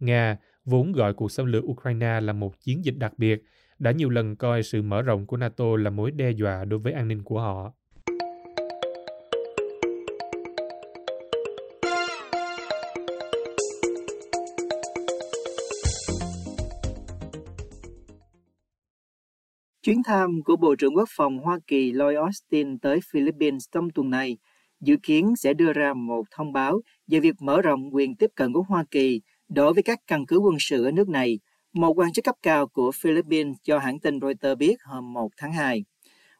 Nga, 0.00 0.36
vốn 0.64 0.92
gọi 0.92 1.14
cuộc 1.14 1.32
xâm 1.32 1.46
lược 1.46 1.64
Ukraine 1.64 2.20
là 2.20 2.32
một 2.32 2.60
chiến 2.60 2.84
dịch 2.84 2.96
đặc 2.98 3.12
biệt, 3.18 3.42
đã 3.78 3.90
nhiều 3.90 4.10
lần 4.10 4.36
coi 4.36 4.62
sự 4.62 4.82
mở 4.82 5.02
rộng 5.02 5.26
của 5.26 5.36
NATO 5.36 5.76
là 5.76 5.90
mối 5.90 6.10
đe 6.10 6.30
dọa 6.30 6.64
đối 6.64 6.78
với 6.78 6.92
an 6.92 7.08
ninh 7.08 7.22
của 7.22 7.40
họ. 7.40 7.72
Chuyến 19.84 20.02
thăm 20.02 20.42
của 20.44 20.56
Bộ 20.56 20.74
trưởng 20.76 20.96
Quốc 20.96 21.08
phòng 21.16 21.38
Hoa 21.38 21.58
Kỳ 21.66 21.92
Lloyd 21.92 22.16
Austin 22.16 22.78
tới 22.78 23.00
Philippines 23.12 23.64
trong 23.72 23.90
tuần 23.90 24.10
này 24.10 24.36
dự 24.80 24.96
kiến 25.02 25.34
sẽ 25.36 25.54
đưa 25.54 25.72
ra 25.72 25.94
một 25.94 26.22
thông 26.30 26.52
báo 26.52 26.80
về 27.06 27.20
việc 27.20 27.34
mở 27.40 27.62
rộng 27.62 27.94
quyền 27.94 28.16
tiếp 28.16 28.30
cận 28.34 28.52
của 28.52 28.62
Hoa 28.62 28.84
Kỳ 28.90 29.20
đối 29.48 29.74
với 29.74 29.82
các 29.82 29.98
căn 30.06 30.26
cứ 30.26 30.36
quân 30.36 30.56
sự 30.58 30.84
ở 30.84 30.90
nước 30.90 31.08
này, 31.08 31.38
một 31.72 31.98
quan 31.98 32.12
chức 32.12 32.24
cấp 32.24 32.34
cao 32.42 32.66
của 32.66 32.92
Philippines 32.92 33.56
cho 33.62 33.78
hãng 33.78 34.00
tin 34.00 34.20
Reuters 34.20 34.58
biết 34.58 34.76
hôm 34.84 35.12
1 35.12 35.28
tháng 35.36 35.52
2. 35.52 35.84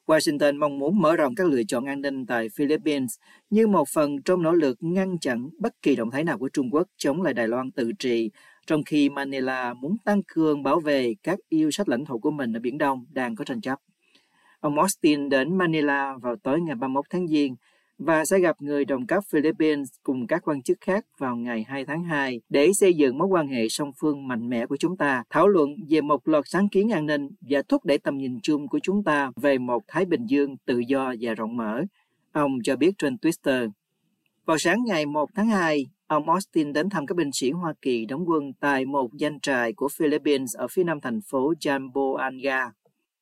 Washington 0.06 0.58
mong 0.58 0.78
muốn 0.78 1.00
mở 1.00 1.16
rộng 1.16 1.34
các 1.34 1.46
lựa 1.46 1.62
chọn 1.68 1.84
an 1.84 2.00
ninh 2.00 2.26
tại 2.26 2.48
Philippines 2.56 3.14
như 3.50 3.66
một 3.66 3.88
phần 3.88 4.22
trong 4.22 4.42
nỗ 4.42 4.52
lực 4.52 4.78
ngăn 4.80 5.18
chặn 5.18 5.48
bất 5.58 5.82
kỳ 5.82 5.96
động 5.96 6.10
thái 6.10 6.24
nào 6.24 6.38
của 6.38 6.48
Trung 6.48 6.70
Quốc 6.70 6.88
chống 6.96 7.22
lại 7.22 7.34
Đài 7.34 7.48
Loan 7.48 7.70
tự 7.70 7.92
trị 7.98 8.30
trong 8.66 8.84
khi 8.84 9.08
Manila 9.10 9.74
muốn 9.74 9.96
tăng 10.04 10.22
cường 10.22 10.62
bảo 10.62 10.80
vệ 10.80 11.14
các 11.22 11.38
yêu 11.48 11.70
sách 11.70 11.88
lãnh 11.88 12.04
thổ 12.04 12.18
của 12.18 12.30
mình 12.30 12.52
ở 12.52 12.60
Biển 12.60 12.78
Đông 12.78 13.06
đang 13.10 13.36
có 13.36 13.44
tranh 13.44 13.60
chấp. 13.60 13.78
Ông 14.60 14.78
Austin 14.78 15.28
đến 15.28 15.58
Manila 15.58 16.16
vào 16.22 16.36
tối 16.36 16.60
ngày 16.60 16.74
31 16.74 17.04
tháng 17.10 17.28
Giêng 17.28 17.56
và 17.98 18.24
sẽ 18.24 18.38
gặp 18.38 18.62
người 18.62 18.84
đồng 18.84 19.06
cấp 19.06 19.24
Philippines 19.28 19.88
cùng 20.02 20.26
các 20.26 20.42
quan 20.44 20.62
chức 20.62 20.78
khác 20.80 21.04
vào 21.18 21.36
ngày 21.36 21.64
2 21.68 21.84
tháng 21.84 22.04
2 22.04 22.40
để 22.48 22.72
xây 22.72 22.94
dựng 22.94 23.18
mối 23.18 23.28
quan 23.28 23.48
hệ 23.48 23.68
song 23.68 23.92
phương 24.00 24.28
mạnh 24.28 24.48
mẽ 24.48 24.66
của 24.66 24.76
chúng 24.76 24.96
ta, 24.96 25.22
thảo 25.30 25.48
luận 25.48 25.70
về 25.88 26.00
một 26.00 26.28
loạt 26.28 26.44
sáng 26.46 26.68
kiến 26.68 26.92
an 26.92 27.06
ninh 27.06 27.28
và 27.40 27.62
thúc 27.68 27.84
đẩy 27.84 27.98
tầm 27.98 28.18
nhìn 28.18 28.38
chung 28.42 28.68
của 28.68 28.78
chúng 28.82 29.04
ta 29.04 29.30
về 29.36 29.58
một 29.58 29.82
Thái 29.88 30.04
Bình 30.04 30.26
Dương 30.26 30.56
tự 30.66 30.78
do 30.78 31.14
và 31.20 31.34
rộng 31.34 31.56
mở. 31.56 31.82
Ông 32.32 32.58
cho 32.64 32.76
biết 32.76 32.90
trên 32.98 33.16
Twitter. 33.16 33.70
Vào 34.44 34.58
sáng 34.58 34.78
ngày 34.86 35.06
1 35.06 35.30
tháng 35.34 35.48
2, 35.48 35.86
Ông 36.06 36.30
Austin 36.30 36.72
đến 36.72 36.90
thăm 36.90 37.06
các 37.06 37.16
binh 37.16 37.30
sĩ 37.32 37.50
Hoa 37.50 37.74
Kỳ 37.82 38.06
đóng 38.06 38.24
quân 38.28 38.52
tại 38.60 38.86
một 38.86 39.10
danh 39.14 39.40
trại 39.40 39.72
của 39.72 39.88
Philippines 39.88 40.56
ở 40.56 40.66
phía 40.68 40.84
nam 40.84 41.00
thành 41.00 41.20
phố 41.20 41.52
Jamboanga. 41.60 42.70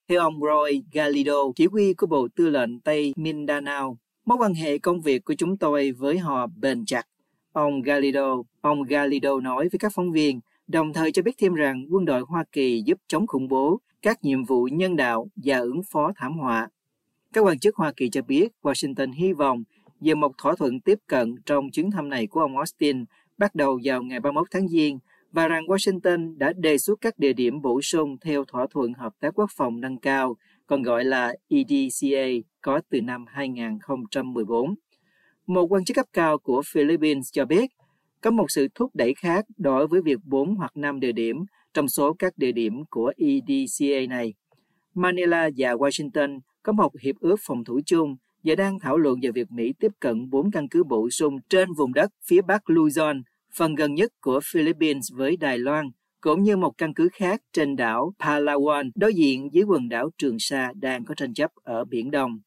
Theo 0.09 0.21
ông 0.21 0.35
Roy 0.41 0.83
Galido, 0.93 1.35
chỉ 1.57 1.67
huy 1.67 1.95
của 1.95 2.07
Bộ 2.07 2.29
Tư 2.37 2.51
lệnh 2.51 2.81
Tây 2.81 3.13
Mindanao, 3.17 3.99
mối 4.25 4.39
quan 4.39 4.55
hệ 4.55 4.79
công 4.79 5.01
việc 5.01 5.25
của 5.25 5.35
chúng 5.35 5.57
tôi 5.57 5.93
với 5.93 6.19
họ 6.19 6.47
bền 6.61 6.85
chặt. 6.87 7.03
Ông 7.53 7.83
Galido, 7.83 8.43
ông 8.61 8.83
Galido 8.83 9.41
nói 9.41 9.69
với 9.69 9.79
các 9.79 9.93
phóng 9.95 10.13
viên, 10.13 10.41
đồng 10.67 10.93
thời 10.93 11.13
cho 11.13 11.23
biết 11.23 11.35
thêm 11.39 11.55
rằng 11.55 11.87
quân 11.91 12.05
đội 12.05 12.21
Hoa 12.21 12.45
Kỳ 12.53 12.83
giúp 12.87 12.99
chống 13.09 13.27
khủng 13.27 13.49
bố, 13.49 13.81
các 14.03 14.25
nhiệm 14.25 14.45
vụ 14.45 14.69
nhân 14.73 14.97
đạo 14.97 15.29
và 15.37 15.59
ứng 15.59 15.81
phó 15.91 16.13
thảm 16.17 16.39
họa. 16.39 16.69
Các 17.33 17.41
quan 17.41 17.59
chức 17.59 17.77
Hoa 17.77 17.93
Kỳ 17.97 18.11
cho 18.11 18.23
biết 18.23 18.49
Washington 18.63 19.13
hy 19.13 19.33
vọng 19.33 19.63
về 20.05 20.15
một 20.15 20.33
thỏa 20.39 20.55
thuận 20.59 20.81
tiếp 20.81 20.99
cận 21.07 21.35
trong 21.47 21.71
chuyến 21.71 21.91
thăm 21.91 22.09
này 22.09 22.27
của 22.27 22.41
ông 22.41 22.57
Austin 22.57 23.05
bắt 23.39 23.55
đầu 23.55 23.81
vào 23.85 24.03
ngày 24.03 24.21
31 24.21 24.49
tháng 24.51 24.69
Giêng 24.69 24.99
và 25.33 25.49
rằng 25.49 25.65
Washington 25.67 26.39
đã 26.39 26.53
đề 26.57 26.79
xuất 26.79 27.01
các 27.01 27.19
địa 27.19 27.33
điểm 27.33 27.63
bổ 27.63 27.83
sung 27.83 28.17
theo 28.21 28.45
thỏa 28.45 28.67
thuận 28.71 28.95
hợp 28.95 29.13
tác 29.21 29.35
quốc 29.35 29.51
phòng 29.57 29.81
nâng 29.81 29.99
cao, 29.99 30.37
còn 30.67 30.83
gọi 30.83 31.05
là 31.05 31.35
EDCA, 31.49 32.27
có 32.61 32.81
từ 32.91 33.01
năm 33.01 33.25
2014. 33.29 34.75
Một 35.47 35.67
quan 35.73 35.85
chức 35.85 35.95
cấp 35.95 36.07
cao 36.13 36.39
của 36.39 36.63
Philippines 36.67 37.29
cho 37.33 37.45
biết, 37.45 37.71
có 38.21 38.31
một 38.31 38.51
sự 38.51 38.69
thúc 38.75 38.91
đẩy 38.95 39.15
khác 39.15 39.45
đối 39.57 39.87
với 39.87 40.03
việc 40.03 40.19
4 40.25 40.55
hoặc 40.55 40.77
5 40.77 41.01
địa 41.01 41.13
điểm 41.13 41.45
trong 41.75 41.89
số 41.89 42.13
các 42.13 42.39
địa 42.39 42.53
điểm 42.53 42.85
của 42.91 43.13
EDCA 43.17 44.07
này. 44.09 44.35
Manila 44.95 45.51
và 45.57 45.75
Washington 45.75 46.41
có 46.63 46.73
một 46.73 46.93
hiệp 47.01 47.15
ước 47.21 47.37
phòng 47.41 47.65
thủ 47.65 47.81
chung 47.87 48.17
và 48.45 48.55
đang 48.55 48.79
thảo 48.81 48.99
luận 48.99 49.21
về 49.23 49.31
việc 49.31 49.53
Mỹ 49.53 49.73
tiếp 49.81 49.93
cận 50.01 50.31
bốn 50.31 50.51
căn 50.51 50.69
cứ 50.69 50.85
bổ 50.85 51.11
sung 51.11 51.37
trên 51.49 51.73
vùng 51.73 51.93
đất 51.93 52.11
phía 52.27 52.41
bắc 52.43 52.63
Luzon, 52.71 53.23
phần 53.55 53.75
gần 53.75 53.95
nhất 53.95 54.13
của 54.21 54.41
Philippines 54.53 55.13
với 55.13 55.37
Đài 55.37 55.59
Loan, 55.59 55.91
cũng 56.21 56.43
như 56.43 56.57
một 56.57 56.79
căn 56.79 56.95
cứ 56.95 57.09
khác 57.13 57.43
trên 57.53 57.77
đảo 57.77 58.15
Palawan 58.19 58.91
đối 58.95 59.15
diện 59.15 59.49
với 59.53 59.63
quần 59.63 59.89
đảo 59.89 60.11
Trường 60.19 60.37
Sa 60.39 60.73
đang 60.75 61.05
có 61.05 61.15
tranh 61.15 61.35
chấp 61.35 61.51
ở 61.63 61.85
Biển 61.85 62.11
Đông. 62.11 62.41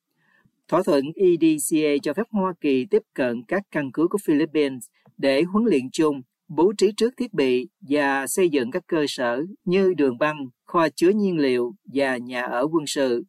Thỏa 0.68 0.84
thuận 0.84 1.06
EDCA 1.16 1.98
cho 2.04 2.14
phép 2.14 2.24
Hoa 2.32 2.54
Kỳ 2.62 2.86
tiếp 2.86 3.02
cận 3.14 3.44
các 3.48 3.64
căn 3.72 3.92
cứ 3.92 4.08
của 4.08 4.18
Philippines 4.26 4.84
để 5.18 5.42
huấn 5.42 5.66
luyện 5.66 5.90
chung, 5.92 6.22
bố 6.48 6.74
trí 6.78 6.92
trước 6.98 7.14
thiết 7.18 7.34
bị 7.34 7.68
và 7.90 8.28
xây 8.28 8.50
dựng 8.50 8.72
các 8.72 8.84
cơ 8.88 9.06
sở 9.08 9.44
như 9.66 9.94
đường 9.98 10.18
băng, 10.18 10.38
kho 10.66 10.88
chứa 10.96 11.10
nhiên 11.10 11.38
liệu 11.38 11.76
và 11.94 12.18
nhà 12.18 12.42
ở 12.42 12.68
quân 12.72 12.86
sự 12.88 13.24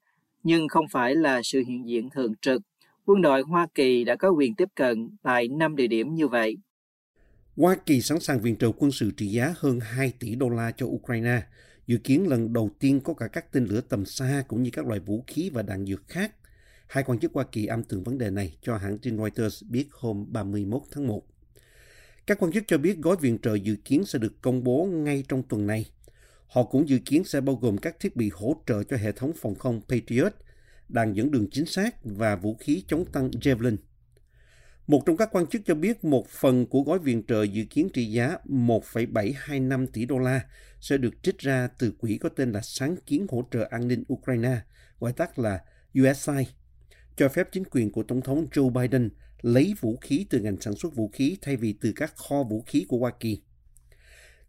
nhưng 0.46 0.68
không 0.68 0.88
phải 0.88 1.14
là 1.14 1.40
sự 1.44 1.62
hiện 1.68 1.88
diện 1.88 2.10
thường 2.10 2.32
trực. 2.42 2.62
Quân 3.04 3.22
đội 3.22 3.42
Hoa 3.42 3.66
Kỳ 3.74 4.04
đã 4.04 4.16
có 4.16 4.30
quyền 4.30 4.54
tiếp 4.54 4.68
cận 4.74 5.10
tại 5.22 5.48
5 5.48 5.76
địa 5.76 5.86
điểm 5.86 6.14
như 6.14 6.28
vậy. 6.28 6.56
Hoa 7.56 7.76
Kỳ 7.86 8.00
sẵn 8.00 8.20
sàng 8.20 8.40
viện 8.40 8.56
trợ 8.56 8.70
quân 8.76 8.90
sự 8.90 9.10
trị 9.16 9.26
giá 9.26 9.54
hơn 9.56 9.80
2 9.80 10.12
tỷ 10.18 10.34
đô 10.34 10.48
la 10.48 10.72
cho 10.76 10.86
Ukraine, 10.86 11.42
dự 11.86 11.98
kiến 12.04 12.28
lần 12.28 12.52
đầu 12.52 12.70
tiên 12.78 13.00
có 13.00 13.14
cả 13.14 13.28
các 13.28 13.52
tên 13.52 13.64
lửa 13.64 13.80
tầm 13.80 14.04
xa 14.04 14.44
cũng 14.48 14.62
như 14.62 14.70
các 14.72 14.86
loại 14.86 15.00
vũ 15.00 15.24
khí 15.26 15.50
và 15.52 15.62
đạn 15.62 15.86
dược 15.86 16.08
khác. 16.08 16.32
Hai 16.86 17.04
quan 17.04 17.18
chức 17.18 17.32
Hoa 17.34 17.44
Kỳ 17.52 17.66
âm 17.66 17.82
tường 17.84 18.04
vấn 18.04 18.18
đề 18.18 18.30
này 18.30 18.56
cho 18.62 18.76
hãng 18.76 18.98
tin 18.98 19.18
Reuters 19.18 19.64
biết 19.64 19.88
hôm 19.92 20.26
31 20.28 20.82
tháng 20.90 21.06
1. 21.06 21.22
Các 22.26 22.38
quan 22.40 22.52
chức 22.52 22.64
cho 22.66 22.78
biết 22.78 22.98
gói 22.98 23.16
viện 23.20 23.38
trợ 23.42 23.54
dự 23.54 23.76
kiến 23.84 24.04
sẽ 24.04 24.18
được 24.18 24.42
công 24.42 24.64
bố 24.64 24.84
ngay 24.84 25.24
trong 25.28 25.42
tuần 25.42 25.66
này. 25.66 25.86
Họ 26.46 26.62
cũng 26.62 26.88
dự 26.88 26.98
kiến 26.98 27.24
sẽ 27.24 27.40
bao 27.40 27.56
gồm 27.56 27.78
các 27.78 28.00
thiết 28.00 28.16
bị 28.16 28.30
hỗ 28.34 28.56
trợ 28.66 28.82
cho 28.82 28.96
hệ 28.96 29.12
thống 29.12 29.32
phòng 29.40 29.54
không 29.54 29.80
Patriot, 29.88 30.34
đạn 30.88 31.12
dẫn 31.12 31.30
đường 31.30 31.46
chính 31.50 31.66
xác 31.66 31.96
và 32.04 32.36
vũ 32.36 32.54
khí 32.54 32.84
chống 32.88 33.04
tăng 33.04 33.30
Javelin. 33.30 33.76
Một 34.86 35.02
trong 35.06 35.16
các 35.16 35.28
quan 35.32 35.46
chức 35.46 35.62
cho 35.66 35.74
biết 35.74 36.04
một 36.04 36.28
phần 36.28 36.66
của 36.66 36.82
gói 36.82 36.98
viện 36.98 37.22
trợ 37.28 37.42
dự 37.42 37.64
kiến 37.64 37.88
trị 37.92 38.04
giá 38.12 38.36
1,725 38.44 39.86
tỷ 39.86 40.04
đô 40.04 40.18
la 40.18 40.40
sẽ 40.80 40.96
được 40.96 41.22
trích 41.22 41.38
ra 41.38 41.68
từ 41.78 41.90
quỹ 41.90 42.18
có 42.18 42.28
tên 42.28 42.52
là 42.52 42.60
Sáng 42.62 42.96
kiến 43.06 43.26
hỗ 43.30 43.48
trợ 43.50 43.68
an 43.70 43.88
ninh 43.88 44.04
Ukraine, 44.12 44.60
gọi 45.00 45.12
tắt 45.12 45.38
là 45.38 45.60
USAID, 46.00 46.46
cho 47.16 47.28
phép 47.28 47.48
chính 47.52 47.64
quyền 47.70 47.92
của 47.92 48.02
Tổng 48.02 48.20
thống 48.20 48.46
Joe 48.52 48.70
Biden 48.70 49.10
lấy 49.42 49.74
vũ 49.80 49.96
khí 50.00 50.26
từ 50.30 50.40
ngành 50.40 50.60
sản 50.60 50.74
xuất 50.74 50.94
vũ 50.94 51.08
khí 51.12 51.36
thay 51.42 51.56
vì 51.56 51.72
từ 51.80 51.92
các 51.96 52.16
kho 52.16 52.42
vũ 52.42 52.62
khí 52.66 52.86
của 52.88 52.98
Hoa 52.98 53.10
Kỳ. 53.20 53.42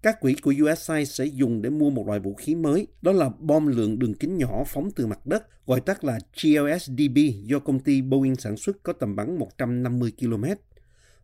Các 0.01 0.19
quỹ 0.21 0.33
của 0.33 0.53
USAID 0.63 1.09
sẽ 1.09 1.25
dùng 1.25 1.61
để 1.61 1.69
mua 1.69 1.89
một 1.89 2.07
loại 2.07 2.19
vũ 2.19 2.33
khí 2.33 2.55
mới, 2.55 2.87
đó 3.01 3.11
là 3.11 3.29
bom 3.39 3.67
lượng 3.67 3.99
đường 3.99 4.13
kính 4.13 4.37
nhỏ 4.37 4.63
phóng 4.67 4.91
từ 4.95 5.07
mặt 5.07 5.25
đất, 5.25 5.65
gọi 5.65 5.81
tắt 5.81 6.03
là 6.03 6.19
GLSDB 6.41 7.17
do 7.43 7.59
công 7.59 7.79
ty 7.79 8.01
Boeing 8.01 8.35
sản 8.35 8.57
xuất 8.57 8.83
có 8.83 8.93
tầm 8.93 9.15
bắn 9.15 9.37
150 9.39 10.11
km. 10.19 10.43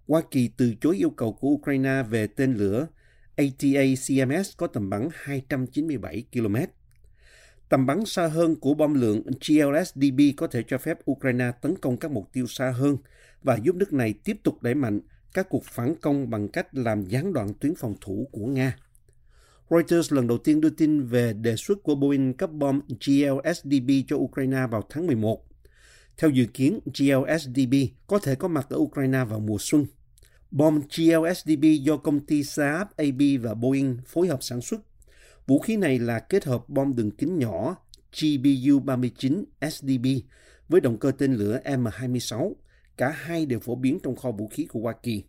Hoa 0.08 0.22
Kỳ 0.32 0.50
từ 0.58 0.74
chối 0.82 0.98
yêu 0.98 1.10
cầu 1.10 1.34
của 1.34 1.48
Ukraine 1.48 2.04
về 2.10 2.28
tên 2.28 2.54
lửa 2.54 2.88
ATA-CMS 3.36 4.54
có 4.58 4.68
tầm 4.68 4.90
bắn 4.90 5.08
297 5.14 6.24
km. 6.34 6.56
Tầm 7.70 7.86
bắn 7.86 8.06
xa 8.06 8.28
hơn 8.28 8.56
của 8.56 8.74
bom 8.74 8.94
lượng 8.94 9.22
GLSDB 9.48 10.20
có 10.38 10.48
thể 10.48 10.64
cho 10.68 10.78
phép 10.78 10.98
Ukraine 11.12 11.52
tấn 11.62 11.78
công 11.78 11.98
các 11.98 12.12
mục 12.12 12.30
tiêu 12.34 12.48
xa 12.48 12.72
hơn 12.72 12.98
và 13.44 13.58
giúp 13.64 13.76
nước 13.76 13.94
này 13.94 14.14
tiếp 14.24 14.38
tục 14.44 14.64
đẩy 14.64 14.76
mạnh 14.76 15.00
các 15.34 15.50
cuộc 15.50 15.64
phản 15.64 15.96
công 16.02 16.30
bằng 16.30 16.48
cách 16.48 16.68
làm 16.76 17.06
gián 17.06 17.34
đoạn 17.34 17.54
tuyến 17.60 17.76
phòng 17.76 17.96
thủ 18.02 18.30
của 18.32 18.46
Nga. 18.46 18.78
Reuters 19.70 20.14
lần 20.14 20.28
đầu 20.28 20.38
tiên 20.38 20.62
đưa 20.62 20.70
tin 20.70 21.04
về 21.04 21.34
đề 21.34 21.56
xuất 21.56 21.84
của 21.84 21.96
Boeing 21.96 22.34
cấp 22.34 22.52
bom 22.52 22.80
GLSDB 22.88 23.90
cho 24.08 24.16
Ukraine 24.16 24.68
vào 24.72 24.84
tháng 24.90 25.08
11. 25.08 25.46
Theo 26.18 26.30
dự 26.30 26.46
kiến, 26.46 26.80
GLSDB 26.86 27.74
có 28.08 28.20
thể 28.20 28.36
có 28.36 28.48
mặt 28.48 28.68
ở 28.70 28.78
Ukraine 28.78 29.24
vào 29.24 29.40
mùa 29.40 29.58
xuân. 29.60 29.86
Bom 30.52 30.82
GLSDB 30.98 31.66
do 31.82 31.98
công 31.98 32.26
ty 32.26 32.44
Saab 32.44 32.88
AB 32.98 33.22
và 33.42 33.54
Boeing 33.54 33.98
phối 34.06 34.28
hợp 34.28 34.44
sản 34.44 34.62
xuất. 34.62 34.82
Vũ 35.48 35.60
khí 35.60 35.78
này 35.78 36.00
là 36.00 36.20
kết 36.20 36.46
hợp 36.46 36.70
bom 36.70 36.96
đường 36.96 37.12
kính 37.12 37.40
nhỏ 37.40 37.76
GBU-39 38.14 39.44
SDB 39.72 40.06
với 40.70 40.82
động 40.82 41.00
cơ 41.00 41.12
tên 41.18 41.34
lửa 41.34 41.60
M26 41.66 42.54
Cả 42.98 43.10
hai 43.10 43.46
đều 43.46 43.60
phổ 43.60 43.76
biến 43.76 44.00
trong 44.04 44.16
kho 44.16 44.32
vũ 44.32 44.48
khí 44.48 44.66
của 44.66 44.80
Hoa 44.80 44.94
Kỳ. 45.04 45.24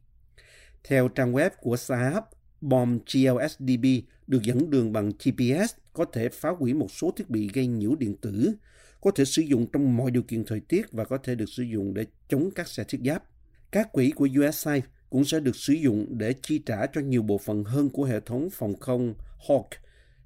Theo 0.84 1.08
trang 1.08 1.32
web 1.32 1.50
của 1.60 1.76
Saab, 1.76 2.24
bom 2.60 2.98
GLSDB 2.98 3.84
được 4.26 4.42
dẫn 4.42 4.70
đường 4.70 4.92
bằng 4.92 5.08
GPS 5.08 5.74
có 5.92 6.04
thể 6.12 6.28
phá 6.28 6.50
hủy 6.50 6.74
một 6.74 6.90
số 6.90 7.10
thiết 7.16 7.30
bị 7.30 7.50
gây 7.54 7.66
nhiễu 7.66 7.94
điện 7.94 8.16
tử, 8.16 8.54
có 9.00 9.10
thể 9.10 9.24
sử 9.24 9.42
dụng 9.42 9.66
trong 9.72 9.96
mọi 9.96 10.10
điều 10.10 10.22
kiện 10.22 10.44
thời 10.44 10.60
tiết 10.60 10.92
và 10.92 11.04
có 11.04 11.18
thể 11.18 11.34
được 11.34 11.48
sử 11.48 11.62
dụng 11.62 11.94
để 11.94 12.06
chống 12.28 12.50
các 12.54 12.68
xe 12.68 12.84
thiết 12.84 13.00
giáp. 13.04 13.22
Các 13.70 13.92
quỹ 13.92 14.10
của 14.10 14.28
USAID 14.40 14.84
cũng 15.10 15.24
sẽ 15.24 15.40
được 15.40 15.56
sử 15.56 15.72
dụng 15.72 16.06
để 16.18 16.34
chi 16.42 16.58
trả 16.58 16.86
cho 16.86 17.00
nhiều 17.00 17.22
bộ 17.22 17.38
phận 17.38 17.64
hơn 17.64 17.90
của 17.90 18.04
hệ 18.04 18.20
thống 18.20 18.48
phòng 18.52 18.80
không 18.80 19.14
Hawk, 19.48 19.68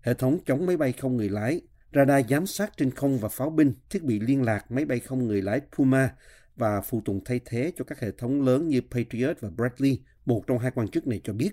hệ 0.00 0.14
thống 0.14 0.38
chống 0.46 0.66
máy 0.66 0.76
bay 0.76 0.92
không 0.92 1.16
người 1.16 1.28
lái, 1.28 1.60
radar 1.94 2.26
giám 2.30 2.46
sát 2.46 2.76
trên 2.76 2.90
không 2.90 3.18
và 3.18 3.28
pháo 3.28 3.50
binh, 3.50 3.72
thiết 3.90 4.02
bị 4.02 4.20
liên 4.20 4.42
lạc 4.42 4.70
máy 4.70 4.84
bay 4.84 5.00
không 5.00 5.26
người 5.26 5.42
lái 5.42 5.60
Puma 5.76 6.14
và 6.58 6.80
phụ 6.80 7.02
tùng 7.04 7.20
thay 7.24 7.40
thế 7.44 7.72
cho 7.76 7.84
các 7.84 8.00
hệ 8.00 8.10
thống 8.10 8.42
lớn 8.42 8.68
như 8.68 8.80
Patriot 8.90 9.40
và 9.40 9.50
Bradley, 9.50 9.98
một 10.26 10.46
trong 10.46 10.58
hai 10.58 10.70
quan 10.74 10.88
chức 10.88 11.06
này 11.06 11.20
cho 11.24 11.32
biết. 11.32 11.50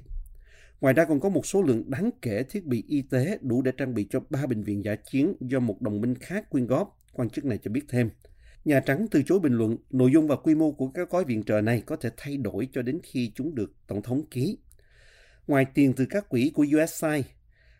Ngoài 0.81 0.93
ra 0.93 1.05
còn 1.05 1.19
có 1.19 1.29
một 1.29 1.45
số 1.45 1.62
lượng 1.62 1.89
đáng 1.89 2.09
kể 2.21 2.43
thiết 2.43 2.65
bị 2.65 2.83
y 2.88 3.01
tế 3.01 3.38
đủ 3.41 3.62
để 3.62 3.71
trang 3.77 3.93
bị 3.93 4.07
cho 4.09 4.19
ba 4.29 4.45
bệnh 4.45 4.63
viện 4.63 4.85
giả 4.85 4.95
chiến 4.95 5.35
do 5.39 5.59
một 5.59 5.81
đồng 5.81 6.01
minh 6.01 6.15
khác 6.15 6.50
quyên 6.50 6.67
góp, 6.67 7.01
quan 7.13 7.29
chức 7.29 7.45
này 7.45 7.59
cho 7.63 7.71
biết 7.71 7.81
thêm. 7.89 8.09
Nhà 8.65 8.79
Trắng 8.79 9.05
từ 9.12 9.24
chối 9.24 9.39
bình 9.39 9.53
luận 9.53 9.77
nội 9.89 10.12
dung 10.13 10.27
và 10.27 10.35
quy 10.35 10.55
mô 10.55 10.71
của 10.71 10.88
các 10.88 11.09
gói 11.09 11.25
viện 11.25 11.43
trợ 11.43 11.62
này 11.62 11.83
có 11.85 11.95
thể 11.95 12.09
thay 12.17 12.38
đổi 12.38 12.67
cho 12.74 12.81
đến 12.81 13.00
khi 13.03 13.31
chúng 13.35 13.55
được 13.55 13.74
Tổng 13.88 14.01
thống 14.01 14.25
ký. 14.31 14.57
Ngoài 15.47 15.65
tiền 15.74 15.93
từ 15.93 16.05
các 16.09 16.29
quỹ 16.29 16.51
của 16.53 16.65
USAID, 16.77 17.25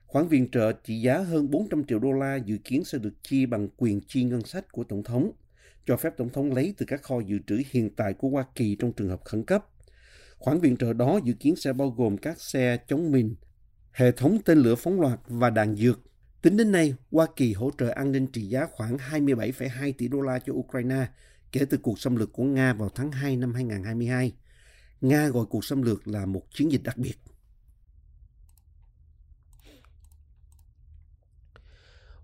khoản 0.05 0.27
viện 0.27 0.51
trợ 0.51 0.72
trị 0.72 1.01
giá 1.01 1.17
hơn 1.17 1.51
400 1.51 1.84
triệu 1.84 2.00
đô 2.00 2.12
la 2.12 2.36
dự 2.36 2.58
kiến 2.63 2.84
sẽ 2.84 2.98
được 2.98 3.13
chi 3.24 3.46
bằng 3.46 3.67
quyền 3.77 4.01
chi 4.08 4.24
ngân 4.24 4.41
sách 4.41 4.72
của 4.72 4.84
Tổng 4.84 5.03
thống– 5.03 5.32
cho 5.86 5.98
phép 5.98 6.13
Tổng 6.18 6.30
thống 6.30 6.51
lấy 6.51 6.74
từ 6.77 6.86
các 6.86 7.04
kho 7.04 7.20
dự 7.20 7.38
trữ 7.48 7.62
hiện 7.72 7.89
tại 7.96 8.13
của 8.13 8.30
Hoa 8.30 8.46
Kỳ 8.56 8.75
trong 8.80 8.94
trường 8.94 9.10
hợp 9.10 9.22
khẩn 9.25 9.46
cấp. 9.46 9.65
Khoản 10.38 10.60
viện 10.60 10.77
trợ 10.77 10.94
đó 10.94 11.20
dự 11.24 11.34
kiến 11.34 11.56
sẽ 11.56 11.74
bao 11.74 11.89
gồm 11.89 12.18
các 12.18 12.42
xe 12.42 12.77
chống 12.88 13.12
mìn, 13.12 13.36
hệ 13.92 14.12
thống 14.12 14.39
tên 14.46 14.58
lửa 14.58 14.75
phóng 14.75 15.01
loạt 15.01 15.20
và 15.27 15.50
đạn 15.50 15.75
dược. 15.75 16.00
Tính 16.42 16.58
đến 16.58 16.72
nay, 16.72 16.96
Hoa 17.12 17.27
Kỳ 17.36 17.54
hỗ 17.54 17.72
trợ 17.77 17.89
an 17.89 18.12
ninh 18.12 18.27
trị 18.27 18.42
giá 18.42 18.68
khoảng 18.72 18.98
27,2 18.98 19.94
tỷ 19.98 20.08
đô 20.08 20.22
la 20.22 20.39
cho 20.39 20.54
Ukraine 20.54 21.08
kể 21.51 21.65
từ 21.70 21.77
cuộc 21.77 22.00
xâm 22.00 22.15
lược 22.15 22.34
của 22.34 22.44
Nga 22.44 22.74
vào 22.74 22.89
tháng 22.89 23.12
2 23.12 23.36
năm 23.36 23.54
2022. 23.54 24.34
Nga 25.01 25.27
gọi 25.27 25.46
cuộc 25.50 25.65
xâm 25.65 25.82
lược 25.82 26.08
là 26.08 26.25
một 26.25 26.44
chiến 26.54 26.72
dịch 26.72 26.84
đặc 26.84 26.98
biệt. 26.98 27.15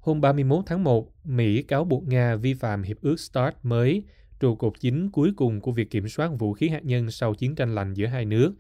Hôm 0.02 0.22
31 0.22 0.64
tháng 0.66 0.84
1, 0.84 1.12
Mỹ 1.24 1.62
cáo 1.62 1.84
buộc 1.84 2.08
Nga 2.08 2.36
vi 2.36 2.54
phạm 2.54 2.84
hiệp 2.84 3.02
ước 3.02 3.20
START 3.20 3.56
mới, 3.64 4.04
trụ 4.40 4.56
cột 4.56 4.74
chính 4.80 5.12
cuối 5.12 5.34
cùng 5.36 5.62
của 5.62 5.72
việc 5.72 5.90
kiểm 5.90 6.08
soát 6.08 6.32
vũ 6.40 6.54
khí 6.54 6.70
hạt 6.70 6.84
nhân 6.84 7.12
sau 7.12 7.34
chiến 7.34 7.56
tranh 7.56 7.76
lạnh 7.76 7.94
giữa 7.94 8.06
hai 8.06 8.26
nước, 8.26 8.54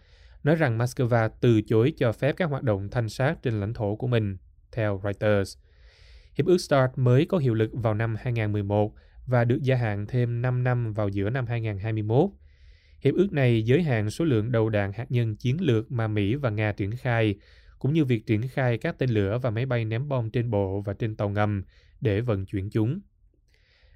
nói 0.43 0.55
rằng 0.55 0.77
Moscow 0.77 1.29
từ 1.41 1.61
chối 1.61 1.93
cho 1.97 2.11
phép 2.11 2.35
các 2.37 2.49
hoạt 2.49 2.63
động 2.63 2.89
thanh 2.91 3.09
sát 3.09 3.43
trên 3.43 3.59
lãnh 3.59 3.73
thổ 3.73 3.95
của 3.95 4.07
mình, 4.07 4.37
theo 4.71 5.01
Reuters. 5.03 5.57
Hiệp 6.33 6.45
ước 6.45 6.57
START 6.57 6.91
mới 6.95 7.25
có 7.25 7.37
hiệu 7.37 7.53
lực 7.53 7.71
vào 7.73 7.93
năm 7.93 8.15
2011 8.19 8.93
và 9.27 9.43
được 9.43 9.59
gia 9.61 9.75
hạn 9.75 10.05
thêm 10.07 10.41
5 10.41 10.63
năm 10.63 10.93
vào 10.93 11.09
giữa 11.09 11.29
năm 11.29 11.45
2021. 11.45 12.29
Hiệp 12.99 13.13
ước 13.13 13.33
này 13.33 13.61
giới 13.61 13.83
hạn 13.83 14.09
số 14.09 14.25
lượng 14.25 14.51
đầu 14.51 14.69
đạn 14.69 14.91
hạt 14.93 15.11
nhân 15.11 15.35
chiến 15.35 15.61
lược 15.61 15.91
mà 15.91 16.07
Mỹ 16.07 16.35
và 16.35 16.49
Nga 16.49 16.71
triển 16.71 16.91
khai 16.91 17.35
cũng 17.81 17.93
như 17.93 18.05
việc 18.05 18.25
triển 18.25 18.47
khai 18.47 18.77
các 18.77 18.97
tên 18.97 19.09
lửa 19.09 19.39
và 19.41 19.49
máy 19.49 19.65
bay 19.65 19.85
ném 19.85 20.07
bom 20.07 20.29
trên 20.29 20.49
bộ 20.49 20.81
và 20.81 20.93
trên 20.93 21.15
tàu 21.15 21.29
ngầm 21.29 21.63
để 22.01 22.21
vận 22.21 22.45
chuyển 22.45 22.69
chúng. 22.69 22.99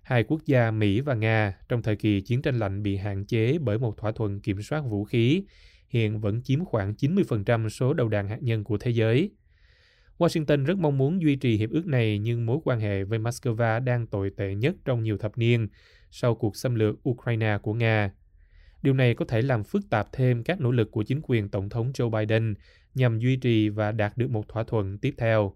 Hai 0.04 0.24
quốc 0.24 0.42
gia 0.46 0.72
Mỹ 0.72 1.01
và 1.01 1.13
Nga 1.13 1.58
trong 1.70 1.82
thời 1.82 1.96
kỳ 1.96 2.22
chiến 2.22 2.42
tranh 2.42 2.60
lạnh 2.60 2.84
bị 2.84 2.98
hạn 2.98 3.25
chế 3.25 3.58
bởi 3.58 3.80
một 3.80 3.98
thỏa 3.98 4.12
thuận 4.12 4.39
kiểm 4.39 4.62
soát 4.62 4.80
vũ 4.80 5.04
khí, 5.04 5.44
hiện 5.89 6.20
vẫn 6.20 6.42
chiếm 6.44 6.65
khoảng 6.65 6.94
90% 6.94 7.70
số 7.70 7.94
đầu 7.94 8.10
đạn 8.10 8.27
hạt 8.27 8.38
nhân 8.42 8.63
của 8.63 8.77
thế 8.77 8.92
giới. 8.92 9.32
Washington 10.18 10.65
rất 10.65 10.77
mong 10.77 10.98
muốn 10.98 11.22
duy 11.22 11.36
trì 11.36 11.58
hiệp 11.58 11.70
ước 11.70 11.86
này 11.86 12.20
nhưng 12.20 12.46
mối 12.46 12.58
quan 12.63 12.80
hệ 12.80 13.04
với 13.04 13.20
Moscow 13.20 13.84
đang 13.84 14.08
tồi 14.08 14.32
tệ 14.38 14.56
nhất 14.56 14.75
trong 14.86 15.04
nhiều 15.04 15.18
thập 15.18 15.38
niên 15.38 15.68
sau 16.12 16.36
cuộc 16.36 16.56
xâm 16.56 16.75
lược 16.75 17.10
Ukraine 17.10 17.58
của 17.62 17.74
Nga. 17.74 18.12
Điều 18.86 18.94
này 18.94 19.13
có 19.13 19.25
thể 19.25 19.42
làm 19.42 19.63
phức 19.63 19.89
tạp 19.89 20.08
thêm 20.12 20.44
các 20.44 20.62
nỗ 20.62 20.72
lực 20.72 20.92
của 20.92 21.04
chính 21.04 21.22
quyền 21.24 21.50
Tổng 21.50 21.70
thống 21.70 21.92
Joe 21.92 22.10
Biden 22.10 22.54
nhằm 22.96 23.20
duy 23.20 23.36
trì 23.36 23.70
và 23.70 23.92
đạt 23.92 24.18
được 24.18 24.30
một 24.30 24.48
thỏa 24.48 24.63
thuận 24.63 24.98
tiếp 24.98 25.13
theo. 25.18 25.54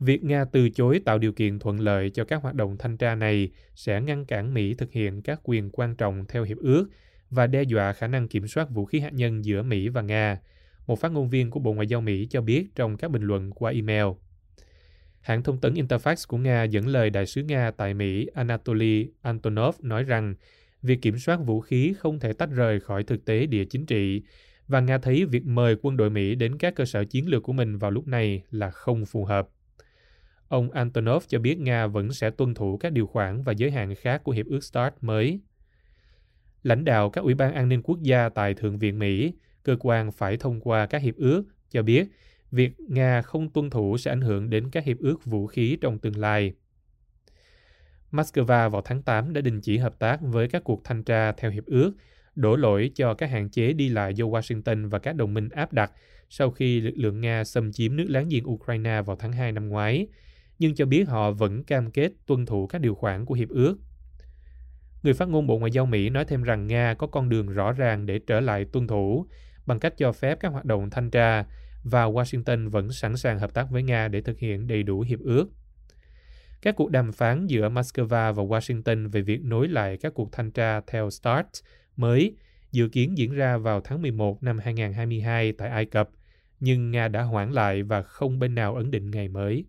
Việc 0.00 0.24
Nga 0.24 0.44
từ 0.44 0.70
chối 0.70 1.00
tạo 1.04 1.18
điều 1.18 1.32
kiện 1.32 1.58
thuận 1.58 1.80
lợi 1.80 2.10
cho 2.10 2.24
các 2.24 2.42
hoạt 2.42 2.54
động 2.54 2.76
thanh 2.78 2.96
tra 2.96 3.14
này 3.14 3.50
sẽ 3.74 4.00
ngăn 4.00 4.24
cản 4.24 4.54
Mỹ 4.54 4.74
thực 4.74 4.92
hiện 4.92 5.22
các 5.22 5.40
quyền 5.42 5.70
quan 5.70 5.96
trọng 5.96 6.24
theo 6.28 6.44
hiệp 6.44 6.58
ước 6.58 6.88
và 7.30 7.46
đe 7.46 7.62
dọa 7.62 7.92
khả 7.92 8.06
năng 8.06 8.28
kiểm 8.28 8.48
soát 8.48 8.70
vũ 8.70 8.84
khí 8.84 9.00
hạt 9.00 9.12
nhân 9.12 9.44
giữa 9.44 9.62
Mỹ 9.62 9.88
và 9.88 10.02
Nga, 10.02 10.38
một 10.86 11.00
phát 11.00 11.12
ngôn 11.12 11.28
viên 11.28 11.50
của 11.50 11.60
Bộ 11.60 11.72
Ngoại 11.72 11.86
giao 11.86 12.00
Mỹ 12.00 12.26
cho 12.30 12.40
biết 12.40 12.66
trong 12.74 12.96
các 12.96 13.10
bình 13.10 13.22
luận 13.22 13.50
qua 13.50 13.72
email. 13.72 14.06
Hãng 15.20 15.42
thông 15.42 15.60
tấn 15.60 15.74
Interfax 15.74 16.16
của 16.28 16.38
Nga 16.38 16.64
dẫn 16.64 16.86
lời 16.86 17.10
đại 17.10 17.26
sứ 17.26 17.42
Nga 17.42 17.70
tại 17.70 17.94
Mỹ 17.94 18.26
Anatoly 18.34 19.08
Antonov 19.22 19.76
nói 19.80 20.04
rằng 20.04 20.34
việc 20.82 21.02
kiểm 21.02 21.18
soát 21.18 21.36
vũ 21.36 21.60
khí 21.60 21.94
không 21.98 22.20
thể 22.20 22.32
tách 22.32 22.50
rời 22.50 22.80
khỏi 22.80 23.04
thực 23.04 23.24
tế 23.24 23.46
địa 23.46 23.64
chính 23.64 23.86
trị 23.86 24.22
và 24.68 24.80
Nga 24.80 24.98
thấy 24.98 25.24
việc 25.24 25.46
mời 25.46 25.76
quân 25.82 25.96
đội 25.96 26.10
Mỹ 26.10 26.34
đến 26.34 26.58
các 26.58 26.74
cơ 26.74 26.84
sở 26.84 27.04
chiến 27.04 27.28
lược 27.28 27.42
của 27.42 27.52
mình 27.52 27.78
vào 27.78 27.90
lúc 27.90 28.08
này 28.08 28.42
là 28.50 28.70
không 28.70 29.06
phù 29.06 29.24
hợp. 29.24 29.48
Ông 30.48 30.70
Antonov 30.70 31.24
cho 31.28 31.38
biết 31.38 31.58
Nga 31.58 31.86
vẫn 31.86 32.12
sẽ 32.12 32.30
tuân 32.30 32.54
thủ 32.54 32.76
các 32.76 32.92
điều 32.92 33.06
khoản 33.06 33.42
và 33.42 33.52
giới 33.52 33.70
hạn 33.70 33.94
khác 33.94 34.24
của 34.24 34.32
Hiệp 34.32 34.46
ước 34.46 34.64
START 34.64 34.94
mới. 35.00 35.40
Lãnh 36.62 36.84
đạo 36.84 37.10
các 37.10 37.24
ủy 37.24 37.34
ban 37.34 37.54
an 37.54 37.68
ninh 37.68 37.82
quốc 37.82 37.98
gia 38.02 38.28
tại 38.28 38.54
Thượng 38.54 38.78
viện 38.78 38.98
Mỹ, 38.98 39.32
cơ 39.62 39.76
quan 39.80 40.12
phải 40.12 40.36
thông 40.36 40.60
qua 40.60 40.86
các 40.86 41.02
hiệp 41.02 41.16
ước, 41.16 41.44
cho 41.70 41.82
biết 41.82 42.08
việc 42.50 42.80
Nga 42.80 43.22
không 43.22 43.50
tuân 43.50 43.70
thủ 43.70 43.98
sẽ 43.98 44.10
ảnh 44.10 44.20
hưởng 44.20 44.50
đến 44.50 44.70
các 44.70 44.84
hiệp 44.84 44.98
ước 44.98 45.24
vũ 45.24 45.46
khí 45.46 45.78
trong 45.80 45.98
tương 45.98 46.16
lai. 46.16 46.52
Moscow 48.12 48.70
vào 48.70 48.82
tháng 48.84 49.02
8 49.02 49.32
đã 49.32 49.40
đình 49.40 49.60
chỉ 49.60 49.78
hợp 49.78 49.98
tác 49.98 50.20
với 50.20 50.48
các 50.48 50.64
cuộc 50.64 50.84
thanh 50.84 51.02
tra 51.02 51.32
theo 51.32 51.50
hiệp 51.50 51.66
ước 51.66 51.92
đổ 52.34 52.56
lỗi 52.56 52.90
cho 52.94 53.14
các 53.14 53.30
hạn 53.30 53.50
chế 53.50 53.72
đi 53.72 53.88
lại 53.88 54.14
do 54.14 54.24
Washington 54.24 54.88
và 54.88 54.98
các 54.98 55.16
đồng 55.16 55.34
minh 55.34 55.48
áp 55.48 55.72
đặt 55.72 55.92
sau 56.34 56.50
khi 56.50 56.80
lực 56.80 56.94
lượng 56.96 57.20
Nga 57.20 57.44
xâm 57.44 57.72
chiếm 57.72 57.96
nước 57.96 58.06
láng 58.08 58.28
giềng 58.28 58.50
Ukraine 58.50 59.02
vào 59.02 59.16
tháng 59.16 59.32
2 59.32 59.52
năm 59.52 59.68
ngoái, 59.68 60.06
nhưng 60.58 60.74
cho 60.74 60.86
biết 60.86 61.08
họ 61.08 61.30
vẫn 61.30 61.64
cam 61.64 61.90
kết 61.90 62.12
tuân 62.26 62.46
thủ 62.46 62.66
các 62.66 62.80
điều 62.80 62.94
khoản 62.94 63.24
của 63.24 63.34
hiệp 63.34 63.48
ước. 63.48 63.76
Người 65.02 65.14
phát 65.14 65.28
ngôn 65.28 65.46
Bộ 65.46 65.58
Ngoại 65.58 65.70
giao 65.70 65.86
Mỹ 65.86 66.10
nói 66.10 66.24
thêm 66.24 66.42
rằng 66.42 66.66
Nga 66.66 66.94
có 66.94 67.06
con 67.06 67.28
đường 67.28 67.48
rõ 67.48 67.72
ràng 67.72 68.06
để 68.06 68.20
trở 68.26 68.40
lại 68.40 68.64
tuân 68.64 68.86
thủ 68.86 69.26
bằng 69.66 69.80
cách 69.80 69.94
cho 69.96 70.12
phép 70.12 70.38
các 70.40 70.52
hoạt 70.52 70.64
động 70.64 70.90
thanh 70.90 71.10
tra 71.10 71.44
và 71.84 72.04
Washington 72.04 72.70
vẫn 72.70 72.92
sẵn 72.92 73.16
sàng 73.16 73.38
hợp 73.38 73.54
tác 73.54 73.70
với 73.70 73.82
Nga 73.82 74.08
để 74.08 74.20
thực 74.20 74.38
hiện 74.38 74.66
đầy 74.66 74.82
đủ 74.82 75.00
hiệp 75.00 75.20
ước. 75.20 75.48
Các 76.62 76.76
cuộc 76.76 76.90
đàm 76.90 77.12
phán 77.12 77.46
giữa 77.46 77.68
Moscow 77.68 78.06
và 78.06 78.32
Washington 78.32 79.10
về 79.10 79.22
việc 79.22 79.44
nối 79.44 79.68
lại 79.68 79.96
các 79.96 80.14
cuộc 80.14 80.32
thanh 80.32 80.50
tra 80.50 80.80
theo 80.86 81.10
START 81.10 81.46
mới 81.96 82.36
dự 82.72 82.88
kiến 82.88 83.18
diễn 83.18 83.34
ra 83.34 83.56
vào 83.56 83.80
tháng 83.80 84.02
11 84.02 84.42
năm 84.42 84.58
2022 84.58 85.52
tại 85.52 85.68
Ai 85.68 85.84
Cập, 85.84 86.10
nhưng 86.60 86.90
Nga 86.90 87.08
đã 87.08 87.22
hoãn 87.22 87.52
lại 87.52 87.82
và 87.82 88.02
không 88.02 88.38
bên 88.38 88.54
nào 88.54 88.74
ấn 88.74 88.90
định 88.90 89.10
ngày 89.10 89.28
mới. 89.28 89.64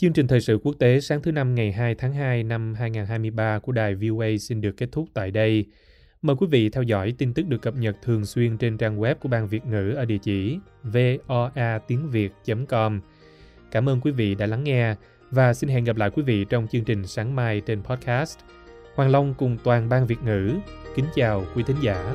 Chương 0.00 0.12
trình 0.12 0.28
thời 0.28 0.40
sự 0.40 0.58
quốc 0.62 0.74
tế 0.78 1.00
sáng 1.00 1.22
thứ 1.22 1.32
năm 1.32 1.54
ngày 1.54 1.72
2 1.72 1.94
tháng 1.94 2.12
2 2.12 2.42
năm 2.42 2.74
2023 2.74 3.58
của 3.58 3.72
đài 3.72 3.94
VOA 3.94 4.26
xin 4.40 4.60
được 4.60 4.76
kết 4.76 4.88
thúc 4.92 5.08
tại 5.14 5.30
đây. 5.30 5.64
Mời 6.22 6.36
quý 6.36 6.46
vị 6.50 6.68
theo 6.68 6.82
dõi 6.82 7.14
tin 7.18 7.34
tức 7.34 7.46
được 7.46 7.62
cập 7.62 7.74
nhật 7.74 7.96
thường 8.02 8.26
xuyên 8.26 8.58
trên 8.58 8.78
trang 8.78 9.00
web 9.00 9.14
của 9.14 9.28
Ban 9.28 9.48
Việt 9.48 9.66
ngữ 9.66 9.92
ở 9.96 10.04
địa 10.04 10.18
chỉ 10.18 10.58
voa 10.82 11.78
tiếng 11.88 12.10
việt.com. 12.10 13.00
Cảm 13.70 13.88
ơn 13.88 14.00
quý 14.00 14.10
vị 14.10 14.34
đã 14.34 14.46
lắng 14.46 14.64
nghe 14.64 14.94
và 15.30 15.54
xin 15.54 15.70
hẹn 15.70 15.84
gặp 15.84 15.96
lại 15.96 16.10
quý 16.10 16.22
vị 16.22 16.44
trong 16.48 16.66
chương 16.68 16.84
trình 16.84 17.06
sáng 17.06 17.36
mai 17.36 17.60
trên 17.60 17.82
podcast. 17.82 18.38
Hoàng 18.94 19.10
Long 19.10 19.34
cùng 19.38 19.56
toàn 19.64 19.88
Ban 19.88 20.06
Việt 20.06 20.22
ngữ 20.24 20.50
kính 20.96 21.06
chào 21.14 21.44
quý 21.54 21.62
thính 21.66 21.76
giả. 21.82 22.14